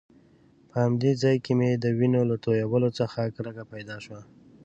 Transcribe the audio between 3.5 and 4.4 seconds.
پیدا شوه.